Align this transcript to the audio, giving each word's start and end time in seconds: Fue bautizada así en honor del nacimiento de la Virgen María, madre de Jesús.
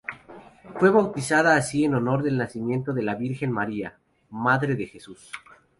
Fue 0.79 0.89
bautizada 0.89 1.55
así 1.55 1.83
en 1.85 1.93
honor 1.93 2.23
del 2.23 2.35
nacimiento 2.39 2.91
de 2.91 3.03
la 3.03 3.13
Virgen 3.13 3.51
María, 3.51 3.99
madre 4.31 4.73
de 4.75 4.87
Jesús. 4.87 5.31